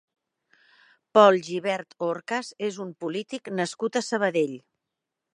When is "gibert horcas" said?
1.49-2.49